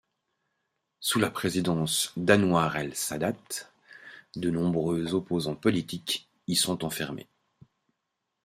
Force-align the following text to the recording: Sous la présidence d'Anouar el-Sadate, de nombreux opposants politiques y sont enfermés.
Sous 0.99 1.19
la 1.19 1.29
présidence 1.29 2.11
d'Anouar 2.17 2.75
el-Sadate, 2.75 3.71
de 4.35 4.49
nombreux 4.49 5.13
opposants 5.13 5.53
politiques 5.55 6.27
y 6.47 6.55
sont 6.55 6.83
enfermés. 6.83 7.27